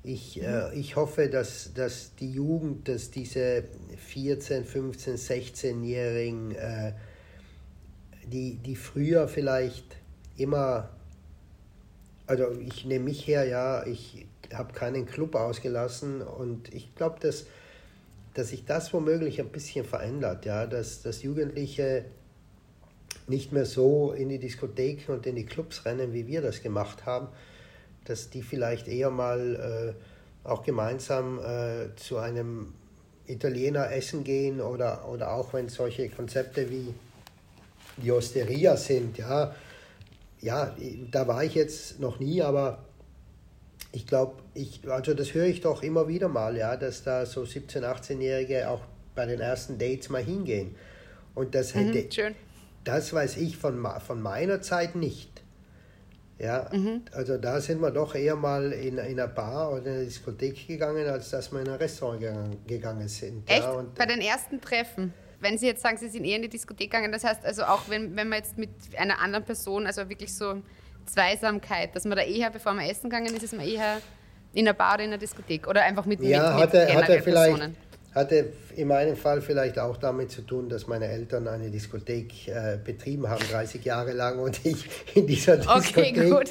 [0.03, 3.63] Ich, äh, ich hoffe, dass, dass die Jugend, dass diese
[4.09, 6.93] 14, 15, 16-Jährigen, äh,
[8.25, 9.95] die, die früher vielleicht
[10.37, 10.89] immer,
[12.27, 17.45] also ich nehme mich her, ja, ich habe keinen Club ausgelassen und ich glaube, dass,
[18.33, 22.05] dass sich das womöglich ein bisschen verändert, ja, dass, dass Jugendliche
[23.27, 27.05] nicht mehr so in die Diskotheken und in die Clubs rennen, wie wir das gemacht
[27.05, 27.27] haben,
[28.05, 32.73] dass die vielleicht eher mal äh, auch gemeinsam äh, zu einem
[33.27, 36.93] Italiener essen gehen oder, oder auch wenn solche Konzepte wie
[37.97, 39.55] die Osteria sind, ja,
[40.41, 40.75] ja,
[41.11, 42.83] da war ich jetzt noch nie, aber
[43.93, 47.43] ich glaube, ich, also das höre ich doch immer wieder mal, ja, dass da so
[47.43, 48.81] 17-, 18-Jährige auch
[49.15, 50.75] bei den ersten Dates mal hingehen.
[51.35, 52.35] Und das hätte, mhm, schön.
[52.83, 55.29] das weiß ich von, von meiner Zeit nicht.
[56.39, 57.03] Ja, mhm.
[57.11, 60.67] also da sind wir doch eher mal in, in einer Bar oder in einer Diskothek
[60.67, 63.47] gegangen, als dass wir in ein Restaurant gegangen, gegangen sind.
[63.47, 63.61] Echt?
[63.61, 65.13] Ja, und, Bei den ersten Treffen?
[65.39, 67.87] Wenn Sie jetzt sagen, Sie sind eher in die Diskothek gegangen, das heißt also auch,
[67.89, 70.61] wenn, wenn man jetzt mit einer anderen Person, also wirklich so
[71.05, 74.01] Zweisamkeit, dass man da eher, bevor man essen gegangen ist, ist man eher
[74.53, 77.21] in einer Bar oder in einer Diskothek oder einfach mit, ja, mit, mit hatte, hatte
[77.21, 77.75] vielleicht, Personen.
[78.13, 82.77] Hatte in meinem Fall vielleicht auch damit zu tun, dass meine Eltern eine Diskothek äh,
[82.83, 84.85] betrieben haben, 30 Jahre lang, und ich
[85.15, 86.43] in dieser Diskothek okay,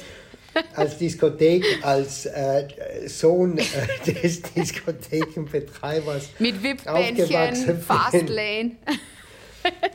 [0.75, 2.67] als Diskothek, als äh,
[3.07, 3.63] Sohn äh,
[4.11, 8.71] des Diskothekenbetreibers mit Wippbändchen, Fastlane.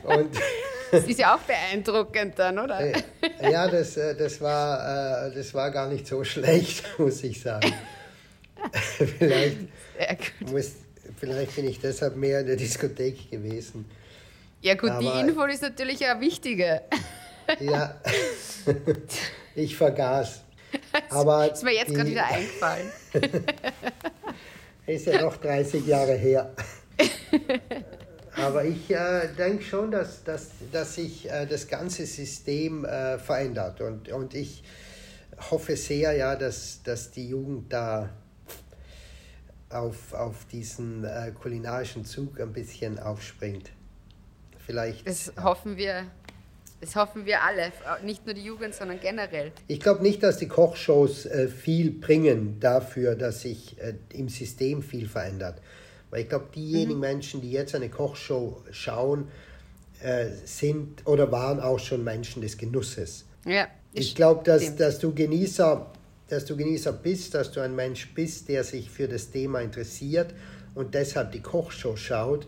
[0.03, 0.35] Und
[0.91, 2.79] das ist ja auch beeindruckend dann, oder?
[3.41, 7.73] Ja, das, äh, das, war, äh, das war gar nicht so schlecht, muss ich sagen.
[8.71, 9.57] vielleicht,
[10.51, 10.71] muss,
[11.17, 13.85] vielleicht bin ich deshalb mehr in der Diskothek gewesen.
[14.61, 16.81] Ja gut, Aber, die Info ist natürlich ja wichtige.
[17.59, 17.95] ja,
[19.55, 20.41] ich vergaß.
[21.09, 22.91] Aber ist mir jetzt gerade wieder eingefallen.
[24.85, 26.53] ist ja noch 30 Jahre her.
[28.41, 33.81] Aber ich äh, denke schon, dass, dass, dass sich äh, das ganze System äh, verändert.
[33.81, 34.63] Und, und ich
[35.51, 38.09] hoffe sehr, ja, dass, dass die Jugend da
[39.69, 43.71] auf, auf diesen äh, kulinarischen Zug ein bisschen aufspringt.
[44.65, 45.07] Vielleicht.
[45.07, 45.43] Das ja.
[45.43, 46.05] hoffen wir.
[46.81, 47.73] Das hoffen wir alle,
[48.05, 49.51] nicht nur die Jugend, sondern generell.
[49.67, 54.81] Ich glaube nicht, dass die Kochshows äh, viel bringen dafür, dass sich äh, im System
[54.81, 55.61] viel verändert.
[56.09, 56.99] Weil ich glaube, diejenigen mhm.
[56.99, 59.27] Menschen, die jetzt eine Kochshow schauen,
[60.01, 63.25] äh, sind oder waren auch schon Menschen des Genusses.
[63.45, 65.91] Ja, ich glaube, dass, dass, du Genießer,
[66.27, 70.33] dass du Genießer bist, dass du ein Mensch bist, der sich für das Thema interessiert
[70.75, 72.47] und deshalb die Kochshow schaut.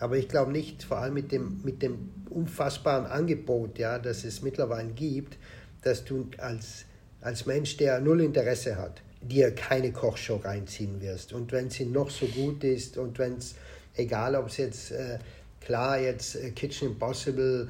[0.00, 4.42] Aber ich glaube nicht, vor allem mit dem, mit dem unfassbaren Angebot, ja, das es
[4.42, 5.38] mittlerweile gibt,
[5.82, 6.86] dass du als,
[7.20, 11.32] als Mensch, der null Interesse hat, dir keine Kochshow reinziehen wirst.
[11.32, 13.54] Und wenn sie noch so gut ist und wenn es,
[13.94, 15.18] egal ob es jetzt, äh,
[15.60, 17.68] klar, jetzt äh, Kitchen Impossible,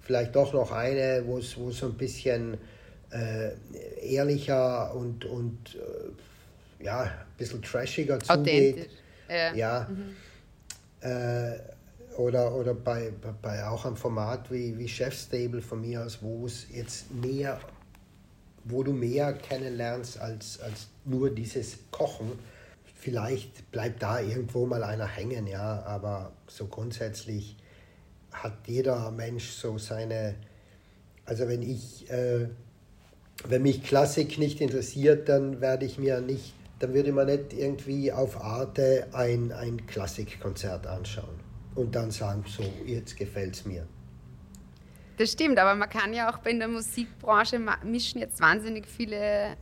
[0.00, 2.58] vielleicht doch noch eine, wo es so ein bisschen
[3.10, 3.50] äh,
[4.02, 8.90] ehrlicher und, und äh, ja, ein bisschen trashiger zugeht.
[9.28, 9.54] Ja.
[9.54, 9.88] ja.
[9.88, 10.16] Mhm.
[11.00, 11.58] Äh,
[12.16, 16.46] oder oder bei, bei auch einem Format wie, wie Chef Stable von mir aus, wo
[16.46, 17.58] es jetzt mehr
[18.64, 22.32] wo du mehr kennenlernst als, als nur dieses Kochen.
[22.94, 27.56] Vielleicht bleibt da irgendwo mal einer hängen, ja, aber so grundsätzlich
[28.32, 30.34] hat jeder Mensch so seine,
[31.26, 32.48] also wenn ich, äh,
[33.46, 38.10] wenn mich Klassik nicht interessiert, dann werde ich mir nicht, dann würde man nicht irgendwie
[38.10, 41.40] auf Arte ein, ein Klassikkonzert anschauen
[41.74, 43.86] und dann sagen, so, jetzt gefällt es mir.
[45.16, 49.56] Das stimmt, aber man kann ja auch in der Musikbranche mischen jetzt wahnsinnig viele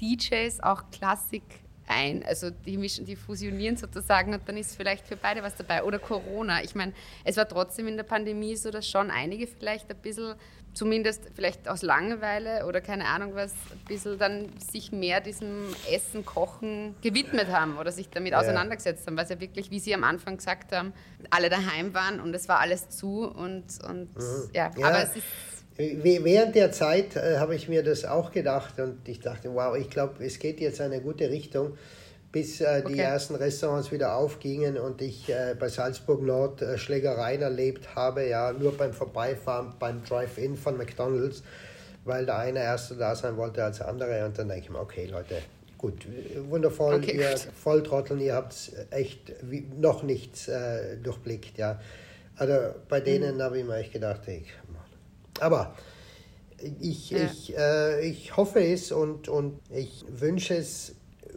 [0.00, 1.42] DJs auch Klassik
[1.86, 2.22] ein.
[2.24, 5.82] Also die mischen, die fusionieren sozusagen und dann ist vielleicht für beide was dabei.
[5.82, 6.62] Oder Corona.
[6.62, 6.92] Ich meine,
[7.24, 10.34] es war trotzdem in der Pandemie so, dass schon einige vielleicht ein bisschen,
[10.78, 16.24] zumindest vielleicht aus Langeweile oder keine Ahnung was, ein bisschen dann sich mehr diesem Essen,
[16.24, 18.38] Kochen gewidmet haben oder sich damit ja.
[18.38, 20.92] auseinandergesetzt haben, weil es ja wirklich, wie Sie am Anfang gesagt haben,
[21.30, 24.50] alle daheim waren und es war alles zu und, und mhm.
[24.52, 24.70] ja.
[24.76, 25.24] ja, aber es ist
[25.80, 29.88] Während der Zeit äh, habe ich mir das auch gedacht und ich dachte, wow, ich
[29.88, 31.78] glaube, es geht jetzt eine gute Richtung,
[32.38, 33.00] bis äh, die okay.
[33.00, 38.52] ersten Restaurants wieder aufgingen und ich äh, bei Salzburg Nord äh, Schlägereien erlebt habe, ja,
[38.52, 41.42] nur beim Vorbeifahren, beim Drive-In von McDonalds,
[42.04, 44.78] weil der eine erste da sein wollte als der andere und dann denke ich mir,
[44.78, 45.38] okay, Leute,
[45.78, 46.06] gut,
[46.48, 47.36] wundervoll, okay, ihr.
[47.36, 49.32] Volltrotteln, ihr habt echt
[49.76, 51.80] noch nichts äh, durchblickt, ja.
[52.36, 52.54] Also
[52.88, 53.42] bei denen mhm.
[53.42, 54.52] habe ich mir echt gedacht, ich
[55.40, 55.74] aber
[56.80, 57.18] ich, ja.
[57.24, 60.94] ich, äh, ich hoffe es und, und ich wünsche es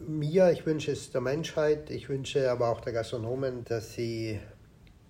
[0.07, 4.39] mir, ich wünsche es der Menschheit, ich wünsche aber auch der Gastronomen, dass sie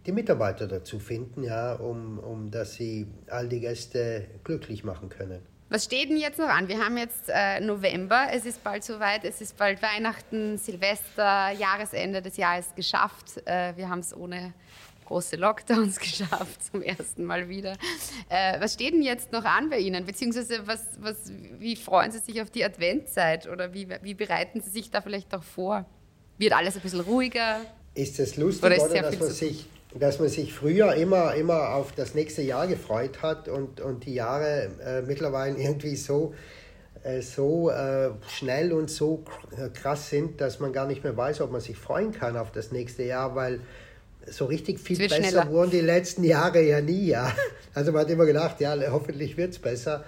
[0.05, 5.41] die Mitarbeiter dazu finden, ja, um, um dass sie all die Gäste glücklich machen können.
[5.69, 6.67] Was steht denn jetzt noch an?
[6.67, 12.21] Wir haben jetzt äh, November, es ist bald soweit, es ist bald Weihnachten, Silvester, Jahresende
[12.21, 13.41] des Jahres geschafft.
[13.45, 14.53] Äh, wir haben es ohne
[15.11, 17.73] große Lockdowns geschafft, zum ersten Mal wieder.
[18.29, 20.05] Äh, was steht denn jetzt noch an bei Ihnen?
[20.05, 24.69] Beziehungsweise was, was, wie freuen Sie sich auf die Adventzeit oder wie, wie bereiten Sie
[24.69, 25.85] sich da vielleicht auch vor?
[26.37, 27.61] Wird alles ein bisschen ruhiger?
[27.93, 31.91] Ist es lustig, oder, oder dass man sich dass man sich früher immer, immer auf
[31.91, 36.33] das nächste Jahr gefreut hat und, und die Jahre äh, mittlerweile irgendwie so,
[37.03, 39.25] äh, so äh, schnell und so
[39.73, 42.71] krass sind, dass man gar nicht mehr weiß, ob man sich freuen kann auf das
[42.71, 43.59] nächste Jahr, weil
[44.27, 45.49] so richtig viel besser schneller.
[45.49, 47.07] wurden die letzten Jahre ja nie.
[47.07, 47.31] Ja.
[47.73, 50.03] Also man hat immer gedacht, ja, hoffentlich wird es besser.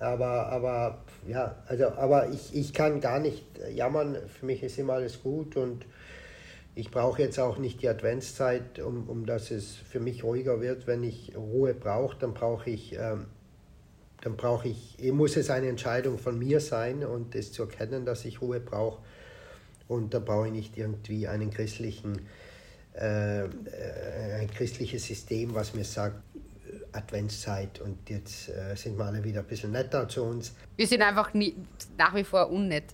[0.00, 3.42] Aber, aber ja, also, aber ich, ich kann gar nicht
[3.74, 4.18] jammern.
[4.38, 5.86] Für mich ist immer alles gut und
[6.74, 10.86] ich brauche jetzt auch nicht die Adventszeit, um, um dass es für mich ruhiger wird.
[10.86, 13.26] Wenn ich Ruhe brauche, dann brauche ich, ähm,
[14.22, 18.24] dann brauche ich, muss es eine Entscheidung von mir sein und es zu erkennen, dass
[18.24, 19.00] ich Ruhe brauche.
[19.86, 22.22] Und da brauche ich nicht irgendwie einen christlichen,
[22.94, 23.44] äh,
[24.40, 26.16] ein christliches System, was mir sagt,
[26.94, 30.52] Adventszeit und jetzt äh, sind wir alle wieder ein bisschen netter zu uns.
[30.76, 31.54] Wir sind einfach nie,
[31.98, 32.84] nach wie vor unnett.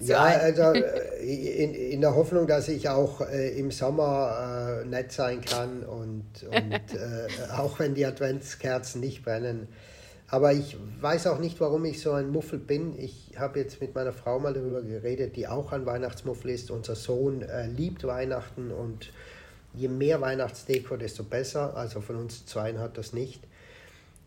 [0.00, 4.86] so ja, also äh, in, in, der Hoffnung, dass ich auch äh, im Sommer äh,
[4.86, 9.68] nett sein kann und, und äh, auch wenn die Adventskerzen nicht brennen.
[10.28, 12.98] Aber ich weiß auch nicht, warum ich so ein Muffel bin.
[12.98, 16.70] Ich habe jetzt mit meiner Frau mal darüber geredet, die auch ein Weihnachtsmuffel ist.
[16.70, 19.12] Unser Sohn äh, liebt Weihnachten und
[19.72, 21.76] je mehr Weihnachtsdeko, desto besser.
[21.76, 23.40] Also von uns zweien hat das nicht.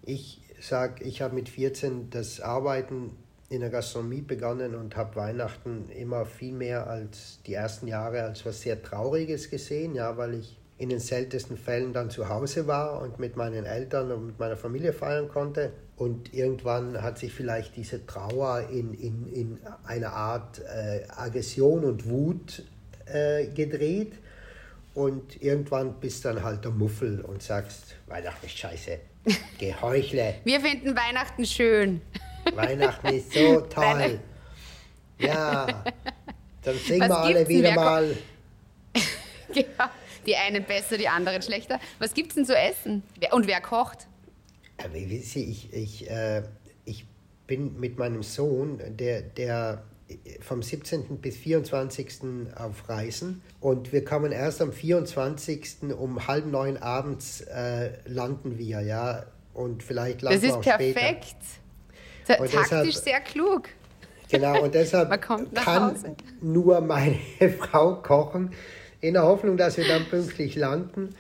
[0.04, 3.12] Ich sage, ich habe mit 14 das Arbeiten
[3.50, 8.46] in der Gastronomie begonnen und habe Weihnachten immer viel mehr als die ersten Jahre als
[8.46, 13.02] was sehr Trauriges gesehen, ja, weil ich in den seltensten Fällen dann zu Hause war
[13.02, 15.74] und mit meinen Eltern und mit meiner Familie feiern konnte.
[16.00, 22.08] Und irgendwann hat sich vielleicht diese Trauer in, in, in eine Art äh, Aggression und
[22.08, 22.64] Wut
[23.06, 24.14] äh, gedreht.
[24.94, 28.98] Und irgendwann bist dann halt der Muffel und sagst, Weihnachten ist scheiße,
[29.60, 30.36] Geheuchle.
[30.46, 32.02] Wir finden Weihnachten schön.
[32.56, 34.22] Weihnachten ist so toll.
[35.18, 35.84] Ja,
[36.62, 38.16] dann singen wir alle wieder mal.
[39.54, 39.92] ja,
[40.26, 41.78] die einen besser, die anderen schlechter.
[42.00, 43.04] Was gibt es denn zu essen?
[43.32, 44.08] Und wer kocht?
[44.84, 46.44] Aber ich, ich, äh,
[46.86, 47.06] ich
[47.48, 49.84] bin mit meinem Sohn, der, der
[50.42, 51.18] vom 17.
[51.18, 52.08] bis 24.
[52.56, 55.94] auf Reisen und wir kommen erst am 24.
[55.98, 60.78] um halb neun abends äh, landen wir, ja, und vielleicht landen wir auch später.
[60.78, 61.36] Das ist perfekt.
[62.26, 63.70] Taktisch deshalb, sehr klug.
[64.30, 66.16] Genau, und deshalb kann Hause.
[66.42, 67.20] nur meine
[67.60, 68.52] Frau kochen,
[69.02, 71.16] in der Hoffnung, dass wir dann pünktlich landen.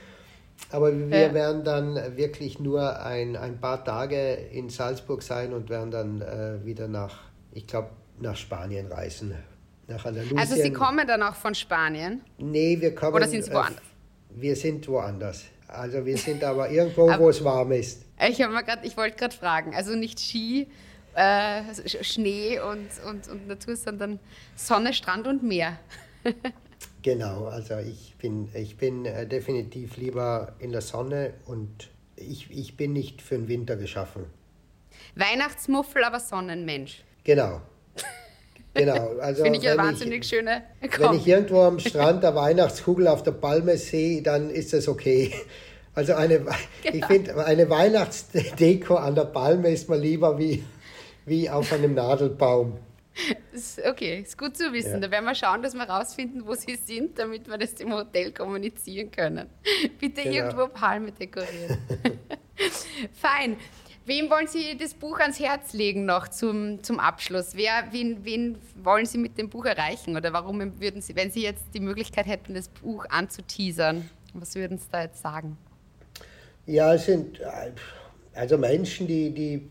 [0.72, 1.34] Aber wir ja.
[1.34, 6.63] werden dann wirklich nur ein, ein paar Tage in Salzburg sein und werden dann äh,
[6.65, 7.19] wieder nach,
[7.52, 9.34] ich glaube, nach Spanien reisen.
[9.88, 10.38] Nach Andalusien.
[10.38, 12.22] Also Sie kommen dann auch von Spanien?
[12.38, 13.15] Nee, wir kommen...
[13.15, 13.78] Oder sind Sie woanders?
[13.78, 15.45] Äh, wir sind woanders.
[15.67, 18.06] Also wir sind aber irgendwo, aber, wo es warm ist.
[18.19, 20.67] Ich, ich wollte gerade fragen, also nicht Ski,
[21.15, 24.19] äh, Schnee und, und, und Natur, sondern
[24.56, 25.80] Sonne, Strand und Meer.
[27.01, 32.77] genau, also ich bin, ich bin äh, definitiv lieber in der Sonne und ich, ich
[32.77, 34.25] bin nicht für den Winter geschaffen.
[35.15, 37.03] Weihnachtsmuffel, aber Sonnenmensch.
[37.23, 37.62] Genau.
[38.73, 40.99] Genau, also finde ich eine wahnsinnig ich, schöne Kombi.
[40.99, 45.33] Wenn ich irgendwo am Strand der Weihnachtskugel auf der Palme sehe, dann ist das okay.
[45.95, 46.53] Also eine, genau.
[46.93, 50.63] ich finde, eine Weihnachtsdeko an der Palme ist mir lieber wie
[51.29, 52.77] wie auf einem Nadelbaum.
[53.86, 54.93] Okay, ist gut zu wissen.
[54.93, 55.00] Ja.
[55.00, 58.32] Da werden wir schauen, dass wir rausfinden, wo sie sind, damit wir das im Hotel
[58.32, 59.50] kommunizieren können.
[60.00, 60.36] Bitte genau.
[60.36, 61.78] irgendwo Palme dekorieren.
[63.13, 63.58] Fein.
[64.06, 67.52] Wem wollen Sie das Buch ans Herz legen noch zum, zum Abschluss?
[67.54, 70.17] Wer, wen, wen wollen Sie mit dem Buch erreichen?
[70.17, 74.80] Oder warum würden Sie, wenn Sie jetzt die Möglichkeit hätten, das Buch anzuteasern, was würden
[74.80, 75.58] Sie da jetzt sagen?
[76.65, 77.72] Ja, es sind äh,
[78.34, 79.69] also Menschen, die, die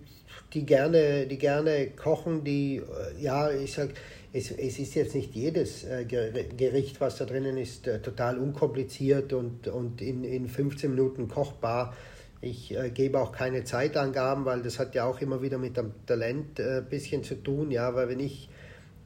[0.54, 3.90] die gerne, die gerne kochen, die, äh, ja, ich sag,
[4.32, 9.32] es, es ist jetzt nicht jedes äh, Gericht, was da drinnen ist, äh, total unkompliziert
[9.32, 11.94] und, und in, in 15 Minuten kochbar.
[12.40, 15.92] Ich äh, gebe auch keine Zeitangaben, weil das hat ja auch immer wieder mit dem
[16.06, 18.48] Talent ein äh, bisschen zu tun, ja, weil wenn ich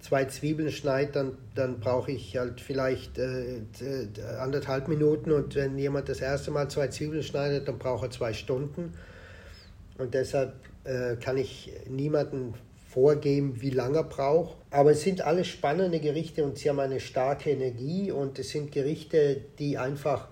[0.01, 3.61] zwei Zwiebeln schneide, dann, dann brauche ich halt vielleicht äh,
[4.41, 8.33] anderthalb Minuten und wenn jemand das erste Mal zwei Zwiebeln schneidet, dann braucht er zwei
[8.33, 8.93] Stunden.
[9.99, 12.55] Und deshalb äh, kann ich niemanden
[12.89, 14.57] vorgeben, wie lange er braucht.
[14.71, 18.73] Aber es sind alles spannende Gerichte und sie haben eine starke Energie und es sind
[18.73, 20.29] Gerichte, die einfach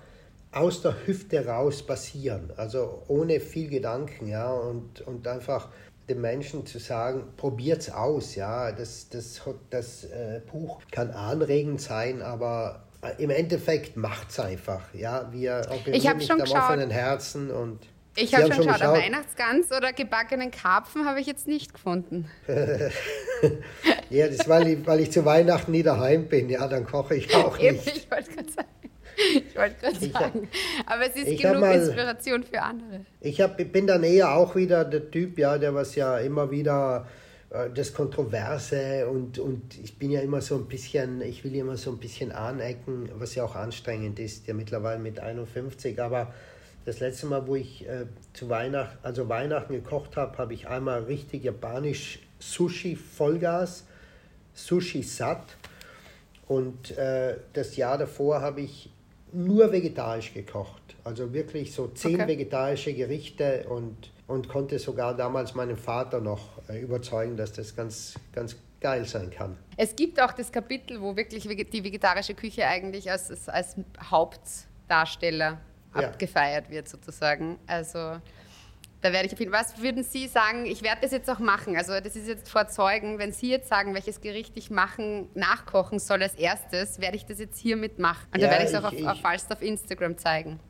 [0.53, 5.69] aus der Hüfte raus passieren, also ohne viel Gedanken, ja, und, und einfach
[6.09, 12.21] den Menschen zu sagen, probiert's aus, ja, das, das, das äh, Buch kann anregend sein,
[12.21, 17.79] aber äh, im Endeffekt macht's einfach, ja, wir operieren mit dem offenen Herzen und
[18.16, 22.29] ich habe schon, schon geschaut, Weihnachtsgans oder gebackenen Karpfen habe ich jetzt nicht gefunden.
[24.11, 27.35] ja, das weil ich, weil ich zu Weihnachten nie daheim bin, ja, dann koche ich
[27.35, 27.87] auch nicht.
[27.87, 28.68] ich wollte gerade sagen.
[29.35, 30.49] Ich wollte gerade sagen.
[30.87, 33.05] Aber es ist genug mal, Inspiration für andere.
[33.20, 37.07] Ich hab, bin dann eher auch wieder der Typ, ja, der was ja immer wieder
[37.51, 41.77] äh, das Kontroverse und, und ich bin ja immer so ein bisschen, ich will immer
[41.77, 46.33] so ein bisschen anecken, was ja auch anstrengend ist, ja mittlerweile mit 51, aber
[46.85, 51.05] das letzte Mal, wo ich äh, zu Weihnachten, also Weihnachten gekocht habe, habe ich einmal
[51.05, 53.85] richtig japanisch Sushi Vollgas,
[54.55, 55.57] Sushi satt.
[56.49, 58.90] Und äh, das Jahr davor habe ich
[59.33, 60.83] nur vegetarisch gekocht.
[61.05, 62.29] Also wirklich so zehn okay.
[62.29, 68.14] vegetarische Gerichte und, und konnte sogar damals meinen Vater noch äh, überzeugen, dass das ganz,
[68.33, 69.57] ganz geil sein kann.
[69.77, 73.77] Es gibt auch das Kapitel, wo wirklich die vegetarische Küche eigentlich als, als
[74.11, 75.59] Hauptdarsteller
[75.94, 76.09] ja.
[76.09, 77.59] abgefeiert wird sozusagen.
[77.66, 78.16] Also
[79.03, 81.38] da werde ich auf jeden Fall, was würden Sie sagen, ich werde das jetzt auch
[81.38, 85.29] machen, also das ist jetzt vor Zeugen, wenn Sie jetzt sagen, welches Gericht ich machen,
[85.35, 88.26] nachkochen soll als erstes, werde ich das jetzt hier mitmachen.
[88.35, 90.61] Und ja, da werde ich es auch ich, auf, auf auf Instagram zeigen.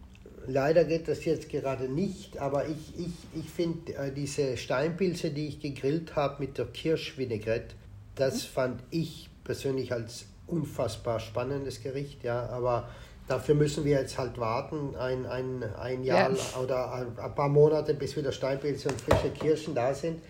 [0.46, 5.48] Leider geht das jetzt gerade nicht, aber ich, ich, ich finde äh, diese Steinpilze, die
[5.48, 7.74] ich gegrillt habe mit der Kirschvinaigrette,
[8.14, 8.52] das mhm.
[8.52, 12.88] fand ich persönlich als unfassbar spannendes Gericht, ja, aber
[13.30, 16.60] Dafür müssen wir jetzt halt warten, ein, ein, ein Jahr ja.
[16.60, 20.20] oder ein, paar Monate, bis wieder Steinpilze und frische Kirschen da sind.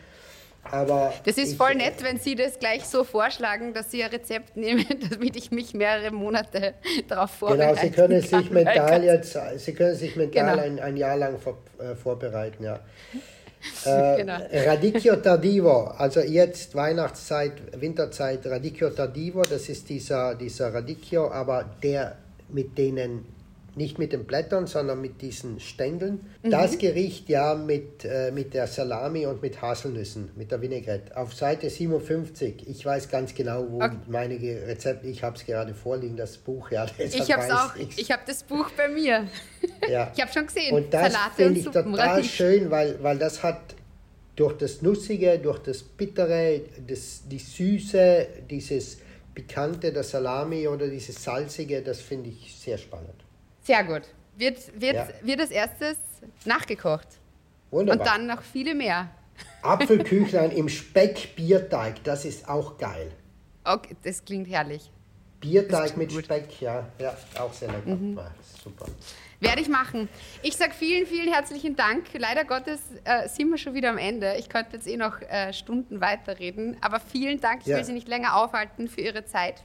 [0.65, 4.11] Aber das ist ich, voll nett, wenn Sie das gleich so vorschlagen, dass Sie ein
[4.11, 6.75] Rezept nehmen, damit ich mich mehrere Monate
[7.09, 10.63] darauf vorbereiten Genau, Sie können kann, sich mental jetzt, Sie können sich mental genau.
[10.63, 12.81] ein, ein Jahr lang vor, äh, vorbereiten, ja.
[13.85, 14.39] Äh, genau.
[14.51, 22.17] Radicchio Tardivo, also jetzt Weihnachtszeit, Winterzeit, Radicchio Tardivo, das ist dieser, dieser Radicchio, aber der
[22.55, 23.25] mit denen,
[23.77, 26.21] nicht mit den Blättern, sondern mit diesen Stängeln.
[26.43, 26.51] Mhm.
[26.51, 31.17] Das Gericht ja mit, äh, mit der Salami und mit Haselnüssen, mit der Vinaigrette.
[31.17, 33.97] Auf Seite 57, ich weiß ganz genau, wo okay.
[34.09, 36.71] meine Rezepte, ich habe es gerade vorliegen, das Buch.
[36.71, 37.99] Ja, ich habe auch, ich's.
[37.99, 39.27] ich habe das Buch bei mir.
[39.89, 40.13] Ja.
[40.21, 42.35] Ich habe schon gesehen, und das finde ich Suppen, total Radich.
[42.35, 43.75] schön, weil, weil das hat
[44.37, 48.99] durch das Nussige, durch das Bittere, das, die Süße, dieses
[49.35, 53.25] Pikante, der Salami oder dieses Salzige, das finde ich sehr spannend.
[53.63, 54.03] Sehr gut.
[54.37, 55.09] Wird, wird, ja.
[55.23, 55.97] wird als erstes
[56.45, 57.09] nachgekocht.
[57.71, 58.01] Wunderbar.
[58.01, 59.11] Und dann noch viele mehr.
[59.63, 63.13] Apfelküchlein im Speck-Bierteig, das ist auch geil.
[63.65, 64.91] Okay, das klingt herrlich.
[65.41, 66.25] Bierteig mit gut.
[66.25, 67.97] Speck, ja, ja, auch sehr lecker.
[67.97, 68.17] Mhm.
[68.17, 68.31] Ja,
[68.63, 68.87] super.
[69.41, 70.09] Werde ich machen.
[70.43, 72.05] Ich sage vielen, vielen herzlichen Dank.
[72.17, 74.35] Leider Gottes äh, sind wir schon wieder am Ende.
[74.39, 76.77] Ich könnte jetzt eh noch äh, Stunden weiterreden.
[76.83, 77.63] Aber vielen Dank.
[77.63, 77.79] Ich ja.
[77.79, 79.63] will Sie nicht länger aufhalten für Ihre Zeit.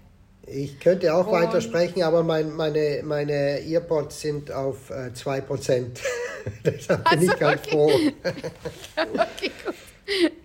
[0.47, 5.99] Ich könnte auch Und weitersprechen, aber mein, meine, meine Earpods sind auf äh, 2%.
[6.65, 7.71] Deshalb bin also, ich ganz okay.
[7.71, 7.91] froh.
[9.13, 9.75] okay, gut.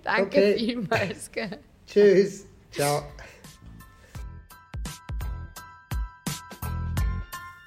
[0.02, 0.54] Danke okay.
[0.56, 1.30] vielmals.
[1.86, 2.46] Tschüss.
[2.72, 3.02] Ciao.